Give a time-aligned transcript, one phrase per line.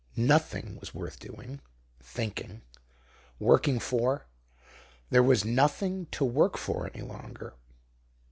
[0.15, 1.61] Nothing was worth doing,
[2.01, 2.63] thinking,
[3.37, 4.25] working for.
[5.11, 7.53] There was nothing to work for any longer!